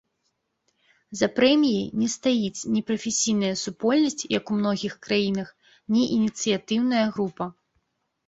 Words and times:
За 1.19 1.27
прэміяй 1.39 1.83
не 2.03 2.07
стаіць 2.13 2.65
ні 2.77 2.81
прафесійная 2.87 3.51
супольнасць, 3.65 4.27
як 4.37 4.43
у 4.55 4.59
многіх 4.61 4.93
краінах, 5.05 5.49
ні 5.97 6.03
ініцыятыўная 6.17 7.05
група. 7.19 7.45